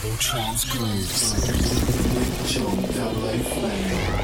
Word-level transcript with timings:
Global 0.00 0.16
Trance 0.18 0.64
Grooves. 0.66 2.15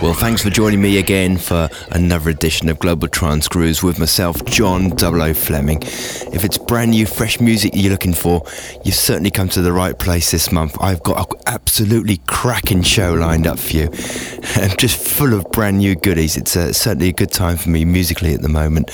Well, 0.01 0.15
thanks 0.15 0.43
for 0.43 0.51
joining 0.51 0.81
me 0.81 0.99
again 0.99 1.37
for 1.37 1.69
another 1.91 2.31
edition 2.31 2.69
of 2.69 2.79
Global 2.79 3.09
Trance 3.09 3.49
Grooves 3.49 3.83
with 3.83 3.99
myself, 3.99 4.45
John 4.45 4.91
Double 4.91 5.35
Fleming. 5.35 5.79
If 5.83 6.45
it's 6.45 6.57
brand 6.57 6.93
new, 6.93 7.05
fresh 7.07 7.41
music 7.41 7.73
you're 7.75 7.91
looking 7.91 8.13
for, 8.13 8.43
you've 8.85 8.95
certainly 8.95 9.33
come 9.33 9.49
to 9.51 9.61
the 9.61 9.73
right 9.73 9.99
place 9.99 10.31
this 10.31 10.53
month. 10.53 10.77
I've 10.81 11.03
got 11.03 11.31
an 11.33 11.41
absolutely 11.47 12.19
cracking 12.29 12.83
show 12.83 13.15
lined 13.15 13.47
up 13.47 13.59
for 13.59 13.77
you, 13.77 13.89
just 14.79 14.97
full 14.97 15.35
of 15.35 15.51
brand 15.51 15.79
new 15.79 15.97
goodies. 15.97 16.37
It's 16.37 16.57
uh, 16.57 16.73
certainly 16.73 17.09
a 17.09 17.13
good 17.13 17.33
time 17.33 17.57
for 17.57 17.71
me 17.71 17.85
musically 17.85 18.35
at 18.35 18.43
the 18.43 18.49
moment. 18.49 18.91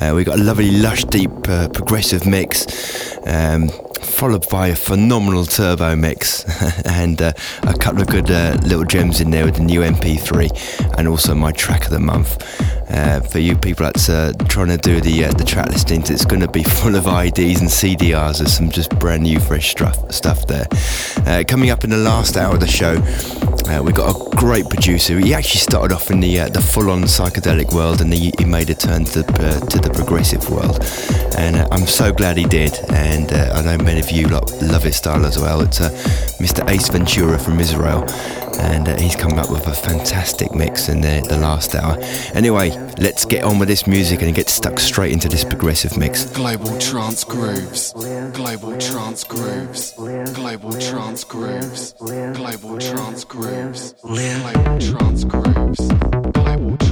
Uh, 0.00 0.12
we've 0.14 0.26
got 0.26 0.38
a 0.38 0.42
lovely, 0.42 0.70
lush, 0.70 1.04
deep, 1.04 1.30
uh, 1.48 1.68
progressive 1.68 2.26
mix. 2.26 3.16
Um, 3.26 3.70
followed 4.18 4.48
by 4.48 4.68
a 4.68 4.74
phenomenal 4.74 5.44
turbo 5.44 5.94
mix 5.94 6.44
and 6.86 7.22
uh, 7.22 7.32
a 7.62 7.74
couple 7.74 8.00
of 8.02 8.08
good 8.08 8.28
uh, 8.30 8.56
little 8.68 8.84
gems 8.84 9.20
in 9.20 9.30
there 9.30 9.46
with 9.46 9.56
the 9.56 9.62
new 9.62 9.80
MP3 9.80 10.98
and 10.98 11.08
also 11.08 11.34
my 11.34 11.52
track 11.52 11.84
of 11.84 11.90
the 11.90 11.98
month. 11.98 12.36
Uh, 12.90 13.20
for 13.20 13.38
you 13.38 13.54
people 13.54 13.84
that's 13.84 14.08
uh, 14.08 14.32
trying 14.48 14.68
to 14.68 14.78
do 14.78 14.98
the 15.00 15.26
uh, 15.26 15.32
the 15.32 15.44
track 15.44 15.68
listings, 15.68 16.08
it's 16.08 16.24
going 16.24 16.40
to 16.40 16.48
be 16.48 16.62
full 16.80 16.96
of 16.96 17.06
IDs 17.06 17.60
and 17.60 17.68
CDRs. 17.68 18.38
There's 18.38 18.54
some 18.54 18.70
just 18.70 18.98
brand 18.98 19.24
new, 19.24 19.38
fresh 19.38 19.70
stuff, 19.72 20.10
stuff 20.10 20.46
there. 20.46 20.66
Uh, 21.26 21.44
coming 21.46 21.68
up 21.68 21.84
in 21.84 21.90
the 21.90 21.98
last 21.98 22.38
hour 22.38 22.54
of 22.54 22.60
the 22.60 22.66
show, 22.66 22.94
uh, 23.70 23.82
we've 23.82 23.94
got 23.94 24.16
a 24.16 24.36
great 24.36 24.70
producer. 24.70 25.18
He 25.18 25.34
actually 25.34 25.60
started 25.60 25.94
off 25.94 26.10
in 26.10 26.20
the 26.20 26.40
uh, 26.40 26.48
the 26.48 26.62
full-on 26.62 27.02
psychedelic 27.02 27.74
world, 27.74 28.00
and 28.00 28.12
he, 28.12 28.32
he 28.38 28.46
made 28.46 28.70
a 28.70 28.74
turn 28.74 29.04
to 29.06 29.22
to 29.22 29.78
the 29.78 29.90
progressive 29.92 30.48
world. 30.48 30.80
And 31.36 31.56
I'm 31.70 31.86
so 31.86 32.10
glad 32.10 32.38
he 32.38 32.44
did. 32.44 32.72
And 32.88 33.30
I 33.32 33.60
know 33.62 33.84
many 33.84 34.00
of 34.00 34.10
you 34.10 34.28
love 34.28 34.82
his 34.82 34.96
style 34.96 35.26
as 35.26 35.38
well. 35.38 35.60
It's 35.60 35.78
Mr. 36.38 36.68
Ace 36.70 36.88
Ventura 36.88 37.38
from 37.38 37.60
Israel 37.60 38.06
and 38.58 38.88
uh, 38.88 38.96
he's 38.98 39.16
come 39.16 39.38
up 39.38 39.50
with 39.50 39.66
a 39.66 39.72
fantastic 39.72 40.54
mix 40.54 40.88
in 40.88 41.00
the, 41.00 41.24
the 41.28 41.36
last 41.36 41.74
hour. 41.74 41.96
Anyway, 42.34 42.70
let's 42.98 43.24
get 43.24 43.44
on 43.44 43.58
with 43.58 43.68
this 43.68 43.86
music 43.86 44.22
and 44.22 44.34
get 44.34 44.48
stuck 44.48 44.78
straight 44.78 45.12
into 45.12 45.28
this 45.28 45.44
progressive 45.44 45.96
mix. 45.96 46.24
Global 46.26 46.78
trance 46.78 47.24
grooves, 47.24 47.92
global 48.32 48.76
trance 48.78 49.24
grooves, 49.24 49.92
global 50.34 50.72
trance 50.72 51.24
grooves, 51.24 51.94
global 51.94 52.78
trance 52.78 53.24
grooves, 53.24 53.24
global 53.24 53.24
trance 53.24 53.24
grooves, 53.24 53.92
global 54.02 54.78
trance 54.80 55.24
grooves, 55.24 56.87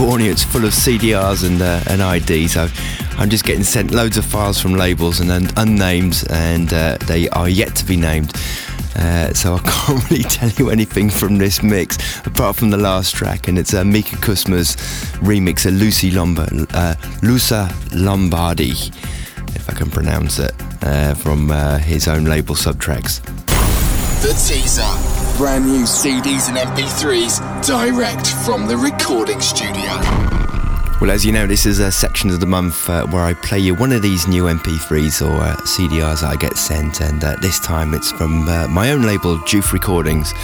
it's 0.00 0.44
full 0.44 0.64
of 0.64 0.72
CDRs 0.72 1.44
and, 1.44 1.60
uh, 1.60 1.82
and 1.88 2.00
IDs. 2.00 2.52
So 2.52 2.68
I'm 3.18 3.28
just 3.28 3.44
getting 3.44 3.64
sent 3.64 3.90
loads 3.90 4.16
of 4.16 4.24
files 4.24 4.60
from 4.60 4.74
labels 4.74 5.18
and 5.18 5.30
un- 5.30 5.50
unnamed, 5.56 6.24
and 6.30 6.72
uh, 6.72 6.98
they 7.06 7.28
are 7.30 7.48
yet 7.48 7.74
to 7.76 7.84
be 7.84 7.96
named. 7.96 8.32
Uh, 8.94 9.32
so 9.32 9.54
I 9.54 9.58
can't 9.64 10.10
really 10.10 10.22
tell 10.22 10.50
you 10.50 10.70
anything 10.70 11.10
from 11.10 11.38
this 11.38 11.62
mix 11.62 12.24
apart 12.24 12.54
from 12.56 12.70
the 12.70 12.76
last 12.76 13.14
track, 13.14 13.48
and 13.48 13.58
it's 13.58 13.74
uh, 13.74 13.84
Mika 13.84 14.16
Kusma's 14.16 14.76
remix 15.16 15.66
of 15.66 15.74
Lucy 15.74 16.12
Lombard, 16.12 16.52
uh, 16.74 16.94
Lusa 17.22 17.68
Lombardi, 17.92 18.70
if 18.70 19.68
I 19.68 19.72
can 19.72 19.90
pronounce 19.90 20.38
it, 20.38 20.52
uh, 20.82 21.14
from 21.14 21.50
uh, 21.50 21.78
his 21.78 22.06
own 22.06 22.24
label 22.24 22.54
Subtracks. 22.54 23.20
The 24.22 24.28
teaser. 24.28 25.07
Brand 25.38 25.66
new 25.66 25.84
CDs 25.84 26.48
and 26.48 26.58
MP3s 26.58 27.64
direct 27.64 28.26
from 28.44 28.66
the 28.66 28.76
recording 28.76 29.40
studio. 29.40 29.92
Well, 31.00 31.12
as 31.12 31.24
you 31.24 31.30
know, 31.30 31.46
this 31.46 31.64
is 31.64 31.78
a 31.78 31.92
section 31.92 32.30
of 32.30 32.40
the 32.40 32.46
month 32.46 32.90
uh, 32.90 33.06
where 33.06 33.22
I 33.22 33.34
play 33.34 33.60
you 33.60 33.76
one 33.76 33.92
of 33.92 34.02
these 34.02 34.26
new 34.26 34.46
MP3s 34.46 35.24
or 35.24 35.40
uh, 35.40 35.54
CDRs 35.58 36.22
that 36.22 36.32
I 36.32 36.34
get 36.34 36.56
sent, 36.56 37.00
and 37.00 37.22
uh, 37.22 37.36
this 37.36 37.60
time 37.60 37.94
it's 37.94 38.10
from 38.10 38.48
uh, 38.48 38.66
my 38.66 38.90
own 38.90 39.02
label, 39.02 39.38
JOOF 39.38 39.72
Recordings. 39.72 40.34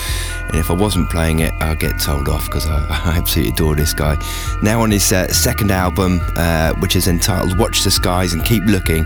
And 0.46 0.54
if 0.54 0.70
I 0.70 0.74
wasn't 0.74 1.10
playing 1.10 1.40
it, 1.40 1.52
I'll 1.54 1.74
get 1.74 1.98
told 1.98 2.28
off 2.28 2.44
because 2.44 2.68
I, 2.68 2.76
I, 2.88 3.18
absolutely 3.18 3.52
adore 3.52 3.74
this 3.74 3.92
guy. 3.92 4.16
Now 4.62 4.80
on 4.80 4.92
his 4.92 5.12
uh, 5.12 5.26
second 5.26 5.72
album, 5.72 6.20
uh, 6.36 6.72
which 6.74 6.94
is 6.94 7.08
entitled 7.08 7.58
Watch 7.58 7.82
the 7.82 7.90
Skies 7.90 8.32
and 8.32 8.44
Keep 8.44 8.66
Looking, 8.66 9.02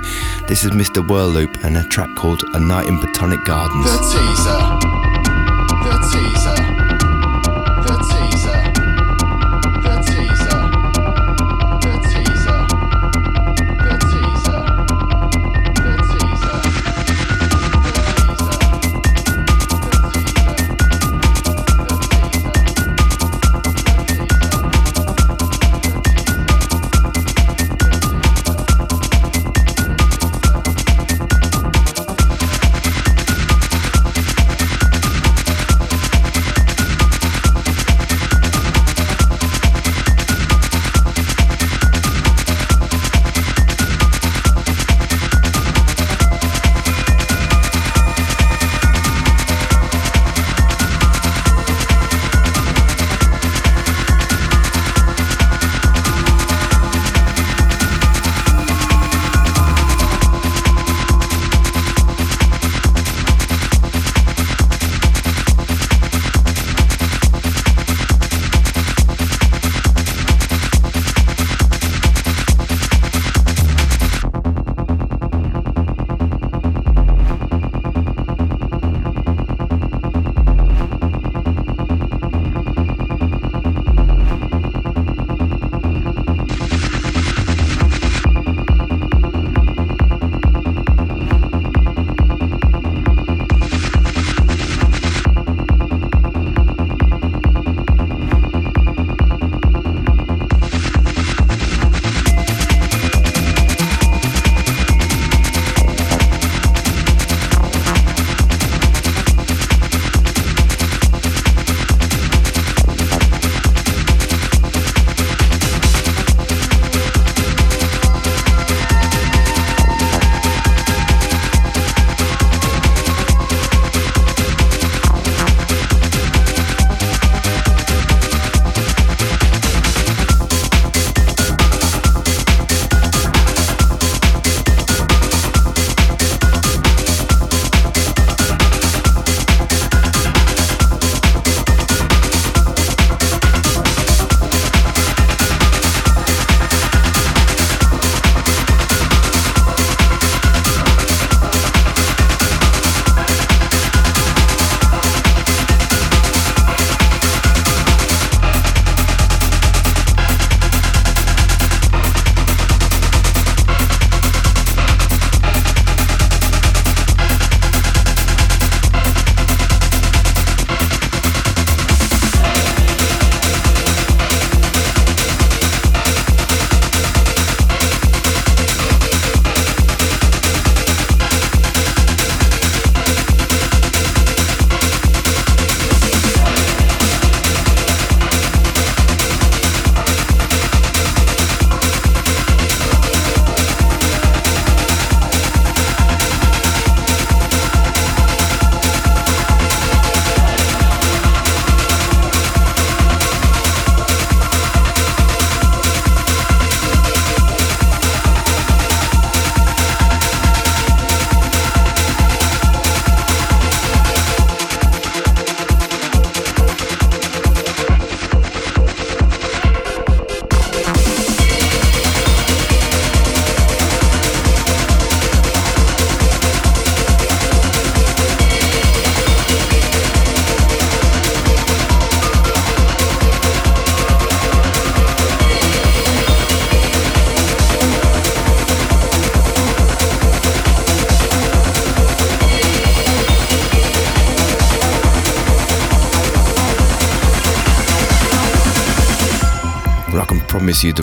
this 0.49 0.65
is 0.65 0.73
Mr. 0.73 1.03
Whirlloop 1.03 1.65
and 1.65 1.79
a 1.79 1.85
track 1.85 2.15
called 2.15 2.43
A 2.53 2.61
Night 2.61 2.89
in 2.89 3.01
Botanic 3.01 3.43
Gardens. 3.47 3.87
The 3.87 4.83
teaser. 4.83 4.98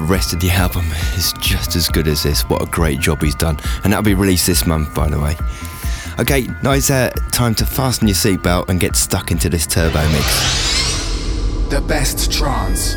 Rest 0.06 0.34
of 0.34 0.40
the 0.40 0.50
album 0.50 0.86
is 1.16 1.34
just 1.40 1.76
as 1.76 1.90
good 1.90 2.08
as 2.08 2.24
this. 2.24 2.44
What 2.44 2.62
a 2.62 2.66
great 2.66 3.00
job 3.00 3.22
he's 3.22 3.36
done. 3.36 3.58
And 3.84 3.92
that'll 3.92 4.04
be 4.04 4.14
released 4.14 4.48
this 4.48 4.66
month, 4.66 4.94
by 4.94 5.10
the 5.10 5.20
way. 5.20 5.36
Okay, 6.20 6.48
now 6.64 6.72
it's 6.72 6.90
uh, 6.90 7.10
time 7.32 7.54
to 7.56 7.66
fasten 7.66 8.08
your 8.08 8.16
seatbelt 8.16 8.70
and 8.70 8.80
get 8.80 8.96
stuck 8.96 9.32
into 9.32 9.50
this 9.50 9.68
turbo 9.68 10.02
mix. 10.10 11.70
The 11.70 11.82
best 11.82 12.32
trance. 12.32 12.96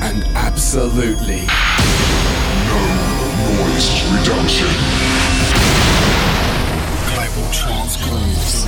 And 0.00 0.22
absolutely 0.36 1.42
no 2.68 2.80
noise 3.58 3.88
reduction. 4.12 4.68
Global 7.12 7.52
Trance 7.52 7.96
Grooves 8.04 8.64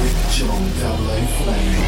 with 0.00 0.30
John 0.32 0.62
W. 0.80 1.26
Fleming. 1.38 1.79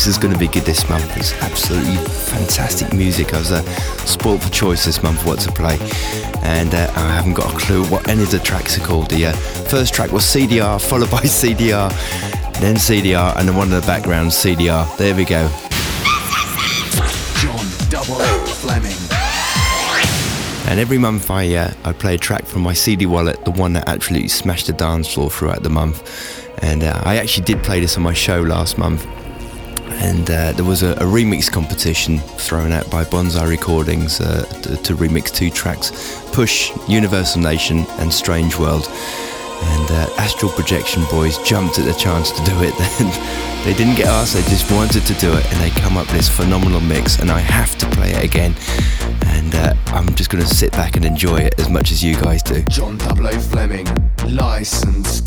Mix 0.00 0.06
is 0.06 0.16
going 0.16 0.32
to 0.32 0.38
be 0.38 0.48
good 0.48 0.62
this 0.62 0.88
month. 0.88 1.14
It's 1.14 1.34
absolutely 1.42 1.96
fantastic 1.96 2.94
music. 2.94 3.34
I 3.34 3.38
was 3.38 3.52
uh, 3.52 3.62
spoiled 4.06 4.42
for 4.42 4.48
choice 4.48 4.86
this 4.86 5.02
month 5.02 5.26
what 5.26 5.40
to 5.40 5.52
play, 5.52 5.76
and 6.42 6.72
uh, 6.72 6.90
I 6.96 7.12
haven't 7.16 7.34
got 7.34 7.52
a 7.52 7.58
clue 7.58 7.84
what 7.84 8.08
any 8.08 8.22
of 8.22 8.30
the 8.30 8.38
tracks 8.38 8.78
are 8.78 8.80
called. 8.80 9.10
The 9.10 9.26
uh, 9.26 9.32
first 9.68 9.92
track 9.92 10.10
was 10.10 10.24
CDR, 10.24 10.80
followed 10.88 11.10
by 11.10 11.20
CDR, 11.24 11.90
then 12.60 12.76
CDR, 12.76 13.36
and 13.36 13.46
then 13.46 13.54
one 13.54 13.68
in 13.68 13.74
the 13.74 13.82
background 13.82 14.30
CDR. 14.30 14.86
There 14.96 15.14
we 15.14 15.26
go. 15.26 15.50
John 17.36 17.66
Double 17.90 18.24
Fleming. 18.54 18.96
And 20.70 20.80
every 20.80 20.96
month 20.96 21.30
I 21.30 21.56
uh, 21.56 21.74
I 21.84 21.92
play 21.92 22.14
a 22.14 22.18
track 22.18 22.46
from 22.46 22.62
my 22.62 22.72
CD 22.72 23.04
wallet, 23.04 23.44
the 23.44 23.50
one 23.50 23.74
that 23.74 23.86
absolutely 23.86 24.28
smashed 24.28 24.66
the 24.66 24.72
dance 24.72 25.12
floor 25.12 25.28
throughout 25.28 25.62
the 25.62 25.68
month. 25.68 26.02
And 26.62 26.84
uh, 26.84 27.02
I 27.04 27.18
actually 27.18 27.44
did 27.44 27.62
play 27.62 27.80
this 27.80 27.98
on 27.98 28.02
my 28.02 28.14
show 28.14 28.40
last 28.40 28.78
month. 28.78 29.06
And 30.00 30.30
uh, 30.30 30.52
there 30.52 30.64
was 30.64 30.82
a, 30.82 30.92
a, 30.92 31.04
remix 31.04 31.50
competition 31.50 32.18
thrown 32.18 32.72
out 32.72 32.90
by 32.90 33.04
Bonzai 33.04 33.46
Recordings 33.46 34.20
uh, 34.20 34.44
to, 34.62 34.76
to, 34.76 34.96
remix 34.96 35.32
two 35.32 35.50
tracks 35.50 35.92
Push, 36.32 36.72
Universal 36.88 37.42
Nation, 37.42 37.84
and 37.98 38.12
Strange 38.12 38.58
World. 38.58 38.88
And 38.88 39.90
uh, 39.90 40.08
Astral 40.16 40.50
Projection 40.52 41.04
Boys 41.10 41.36
jumped 41.38 41.78
at 41.78 41.84
the 41.84 41.92
chance 41.92 42.30
to 42.30 42.42
do 42.44 42.62
it. 42.62 42.74
then. 42.78 43.64
they 43.64 43.74
didn't 43.74 43.96
get 43.96 44.06
asked, 44.06 44.34
they 44.34 44.42
just 44.42 44.70
wanted 44.72 45.04
to 45.06 45.14
do 45.14 45.34
it. 45.34 45.44
And 45.52 45.60
they 45.60 45.70
come 45.80 45.98
up 45.98 46.06
with 46.06 46.16
this 46.16 46.28
phenomenal 46.28 46.80
mix. 46.80 47.18
And 47.18 47.30
I 47.30 47.40
have 47.40 47.76
to 47.78 47.86
play 47.90 48.12
it 48.12 48.24
again 48.24 48.54
and 49.40 49.54
uh, 49.54 49.74
I'm 49.86 50.14
just 50.14 50.30
going 50.30 50.44
to 50.44 50.54
sit 50.54 50.72
back 50.72 50.96
and 50.96 51.04
enjoy 51.04 51.38
it 51.38 51.58
as 51.58 51.68
much 51.68 51.90
as 51.90 52.04
you 52.04 52.14
guys 52.14 52.42
do. 52.42 52.62
John 52.68 52.98
W. 52.98 53.38
Fleming, 53.40 53.86
licensed 54.28 55.19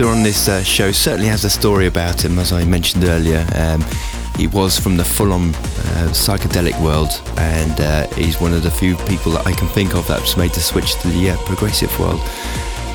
mixer 0.00 0.16
on 0.16 0.22
this 0.22 0.48
uh, 0.48 0.62
show 0.62 0.90
certainly 0.92 1.28
has 1.28 1.44
a 1.44 1.50
story 1.50 1.86
about 1.86 2.24
him, 2.24 2.38
as 2.38 2.54
I 2.54 2.64
mentioned 2.64 3.04
earlier. 3.04 3.46
Um, 3.54 3.84
he 4.38 4.46
was 4.46 4.78
from 4.78 4.96
the 4.96 5.04
full-on 5.04 5.50
uh, 5.50 6.08
psychedelic 6.12 6.80
world, 6.82 7.10
and 7.36 7.78
uh, 7.78 8.06
he's 8.14 8.40
one 8.40 8.54
of 8.54 8.62
the 8.62 8.70
few 8.70 8.96
people 8.96 9.32
that 9.32 9.46
I 9.46 9.52
can 9.52 9.68
think 9.68 9.94
of 9.94 10.06
that's 10.08 10.38
made 10.38 10.52
the 10.52 10.60
switch 10.60 10.94
to 11.02 11.08
the 11.08 11.30
uh, 11.30 11.36
progressive 11.44 11.92
world. 12.00 12.20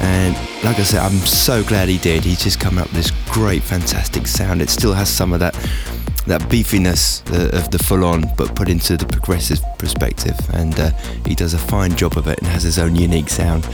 And 0.01 0.35
like 0.63 0.79
I 0.79 0.83
said, 0.83 1.01
I'm 1.01 1.19
so 1.19 1.63
glad 1.63 1.89
he 1.89 1.99
did. 1.99 2.23
He's 2.23 2.43
just 2.43 2.59
come 2.59 2.79
up 2.79 2.87
with 2.87 2.95
this 2.95 3.11
great, 3.29 3.61
fantastic 3.61 4.25
sound. 4.25 4.61
It 4.61 4.71
still 4.71 4.93
has 4.93 5.07
some 5.07 5.31
of 5.31 5.39
that 5.41 5.53
that 6.27 6.41
beefiness 6.43 7.21
uh, 7.31 7.57
of 7.57 7.71
the 7.71 7.79
full 7.79 8.03
on, 8.03 8.23
but 8.35 8.55
put 8.55 8.69
into 8.69 8.97
the 8.97 9.05
progressive 9.05 9.59
perspective. 9.77 10.35
And 10.53 10.77
uh, 10.79 10.91
he 11.25 11.35
does 11.35 11.53
a 11.53 11.57
fine 11.57 11.95
job 11.95 12.17
of 12.17 12.27
it 12.27 12.39
and 12.39 12.47
has 12.47 12.63
his 12.63 12.79
own 12.79 12.95
unique 12.95 13.29
sound. 13.29 13.65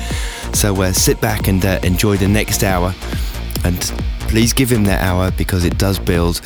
So 0.53 0.81
uh, 0.81 0.91
sit 0.91 1.21
back 1.21 1.47
and 1.47 1.63
uh, 1.65 1.79
enjoy 1.83 2.17
the 2.17 2.27
next 2.27 2.63
hour. 2.63 2.93
And 3.63 3.79
please 4.21 4.53
give 4.53 4.71
him 4.71 4.83
that 4.85 5.01
hour 5.01 5.31
because 5.31 5.65
it 5.65 5.77
does 5.77 5.99
build 5.99 6.41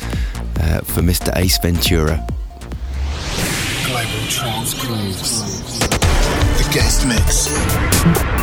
uh, 0.60 0.80
for 0.82 1.02
Mr. 1.02 1.34
Ace 1.36 1.58
Ventura. 1.58 2.24
Global 3.84 4.26
Grooves. 4.80 5.80
The 6.58 6.70
guest 6.72 7.06
mix. 7.06 8.35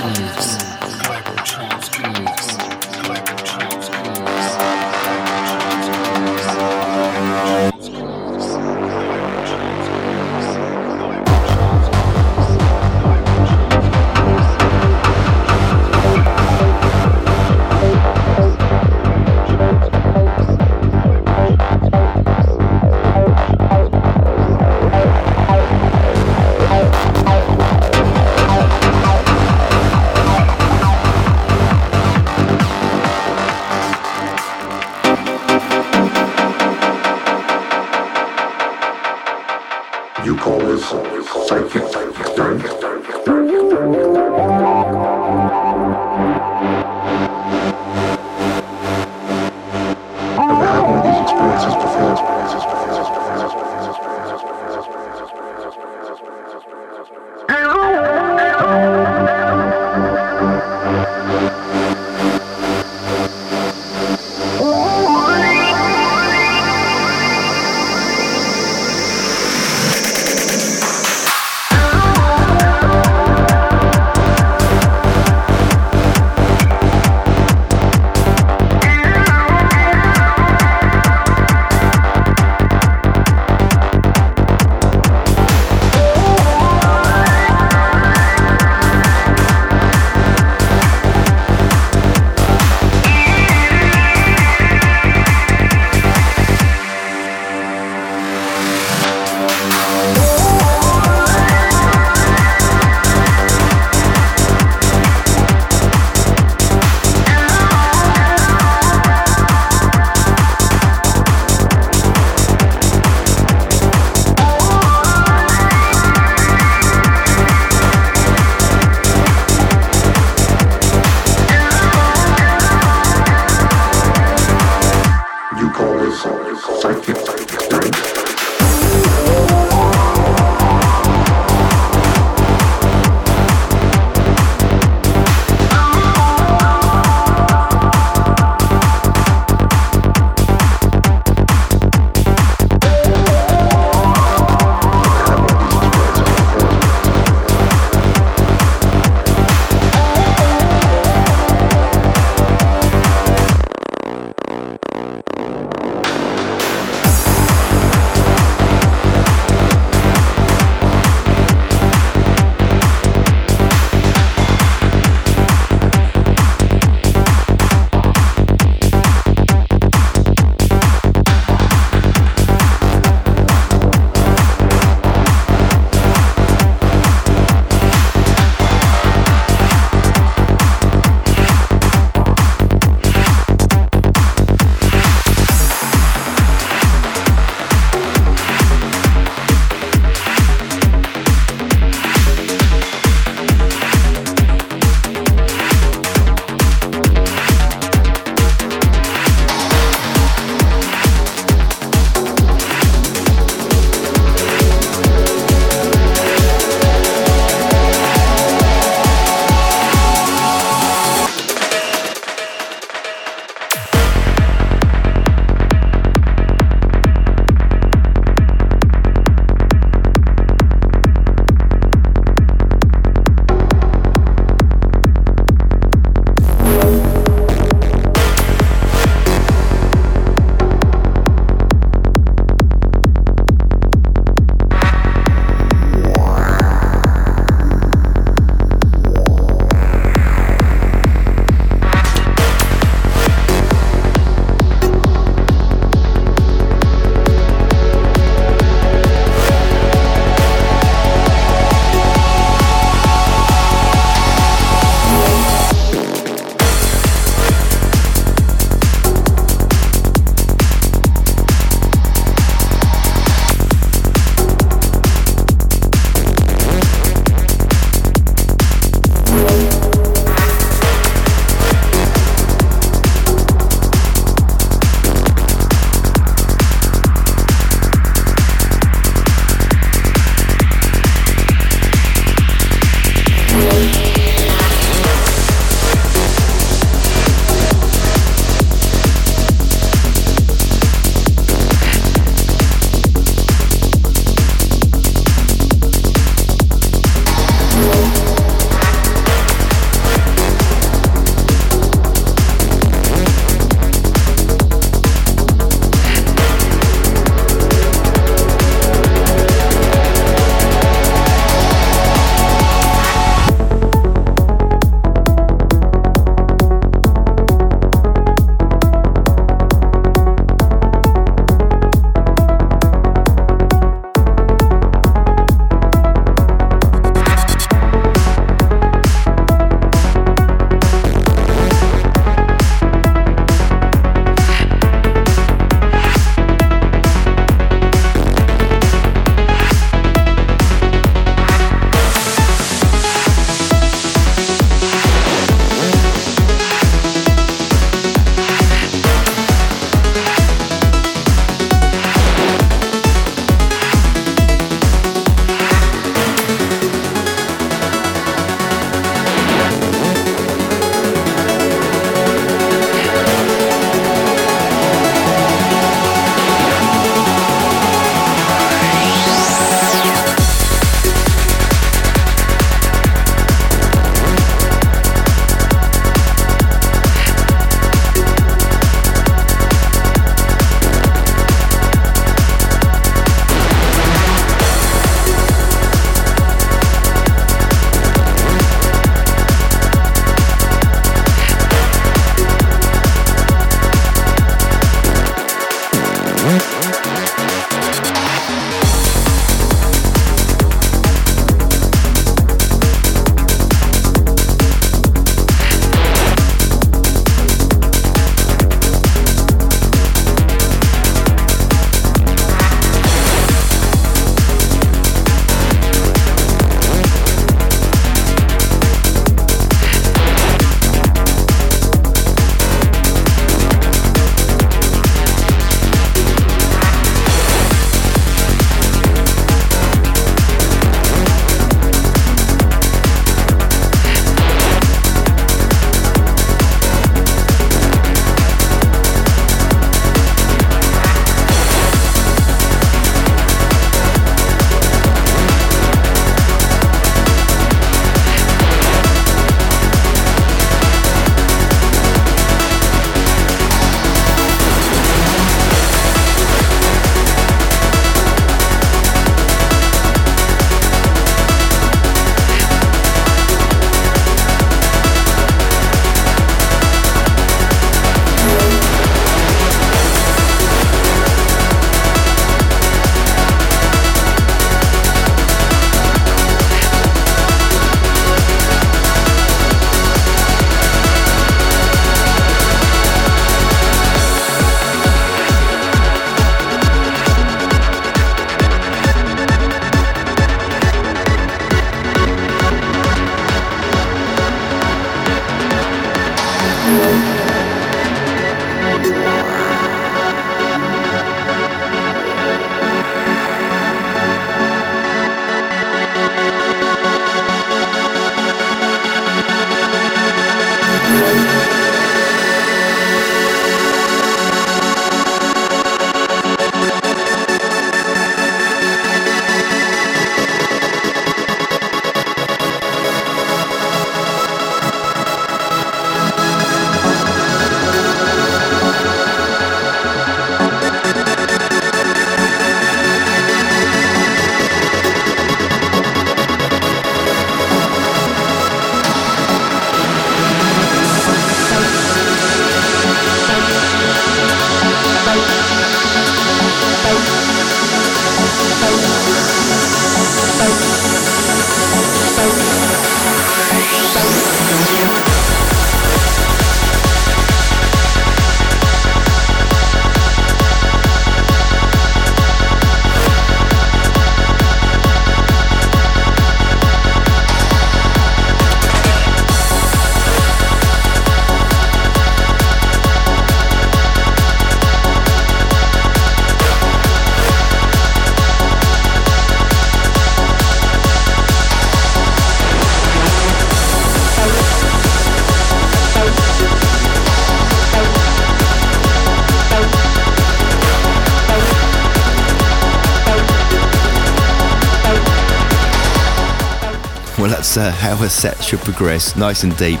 How 597.90 598.22
a 598.22 598.28
set 598.28 598.62
should 598.62 598.80
progress, 598.80 599.34
nice 599.36 599.64
and 599.64 599.74
deep. 599.76 600.00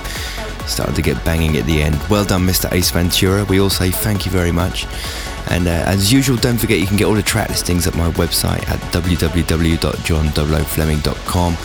Starting 0.66 0.94
to 0.94 1.02
get 1.02 1.22
banging 1.24 1.56
at 1.56 1.66
the 1.66 1.82
end. 1.82 2.00
Well 2.08 2.24
done, 2.24 2.46
Mr. 2.46 2.72
Ace 2.72 2.90
Ventura. 2.90 3.44
We 3.44 3.60
all 3.60 3.70
say 3.70 3.90
thank 3.90 4.24
you 4.24 4.30
very 4.30 4.52
much. 4.52 4.86
And 5.50 5.66
uh, 5.66 5.82
as 5.86 6.12
usual, 6.12 6.36
don't 6.36 6.56
forget 6.56 6.78
you 6.78 6.86
can 6.86 6.96
get 6.96 7.06
all 7.06 7.14
the 7.14 7.22
track 7.22 7.48
listings 7.48 7.88
at 7.88 7.96
my 7.96 8.10
website 8.12 8.62
at 8.68 8.78
www.john00fleming.com. 8.92 11.56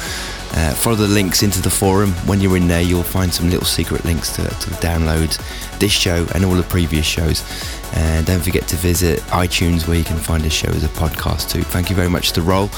Uh, 0.49 0.73
follow 0.73 0.95
the 0.95 1.07
links 1.07 1.43
into 1.43 1.61
the 1.61 1.69
forum. 1.69 2.11
When 2.25 2.41
you're 2.41 2.57
in 2.57 2.67
there, 2.67 2.81
you'll 2.81 3.03
find 3.03 3.31
some 3.31 3.49
little 3.49 3.65
secret 3.65 4.03
links 4.03 4.35
to, 4.35 4.43
to 4.43 4.69
download 4.81 5.37
this 5.77 5.91
show 5.91 6.25
and 6.33 6.43
all 6.43 6.55
the 6.55 6.63
previous 6.63 7.05
shows. 7.05 7.43
And 7.93 8.25
don't 8.25 8.41
forget 8.41 8.67
to 8.69 8.75
visit 8.75 9.19
iTunes 9.27 9.87
where 9.87 9.97
you 9.97 10.03
can 10.03 10.17
find 10.17 10.43
this 10.43 10.53
show 10.53 10.69
as 10.69 10.83
a 10.83 10.89
podcast 10.89 11.51
too. 11.51 11.61
Thank 11.61 11.89
you 11.89 11.95
very 11.95 12.09
much 12.09 12.31
to 12.31 12.41
Roll 12.41 12.69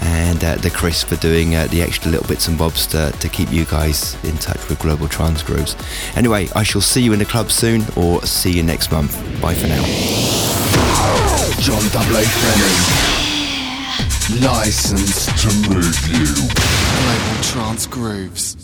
and 0.00 0.42
uh, 0.44 0.56
the 0.56 0.70
Chris 0.70 1.02
for 1.02 1.16
doing 1.16 1.54
uh, 1.54 1.66
the 1.68 1.82
extra 1.82 2.10
little 2.10 2.26
bits 2.26 2.48
and 2.48 2.58
bobs 2.58 2.86
to, 2.88 3.12
to 3.20 3.28
keep 3.28 3.52
you 3.52 3.64
guys 3.64 4.16
in 4.24 4.36
touch 4.38 4.68
with 4.68 4.78
Global 4.78 5.08
Trance 5.08 5.42
Grooves. 5.42 5.76
Anyway, 6.16 6.48
I 6.54 6.62
shall 6.62 6.80
see 6.80 7.02
you 7.02 7.12
in 7.12 7.18
the 7.18 7.24
club 7.24 7.50
soon 7.50 7.84
or 7.96 8.22
see 8.22 8.52
you 8.52 8.62
next 8.62 8.90
month. 8.90 9.12
Bye 9.40 9.54
for 9.54 9.66
now. 9.66 9.82
John 11.60 11.80
00 11.80 12.22
Fleming. 12.22 13.10
Licensed 14.42 15.36
to 15.42 15.48
move 15.68 16.08
you. 16.08 16.34
Global 16.34 17.42
Trance 17.42 17.86
Grooves. 17.86 18.59